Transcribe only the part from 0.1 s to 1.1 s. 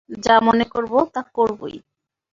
যা মনে করব,